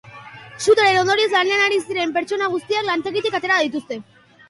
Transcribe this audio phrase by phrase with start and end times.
[0.67, 4.05] Sutearen ondorioz, lanean ari ziren pertsona guztiak lantegitik atera dituzte.